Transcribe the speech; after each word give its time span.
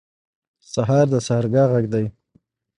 سهار 0.73 1.05
د 1.13 1.15
سحرګاه 1.27 1.69
غږ 1.71 1.85
دی. 1.93 2.05